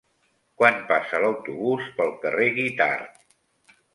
[0.61, 3.23] Quan passa l'autobús pel carrer Guitard?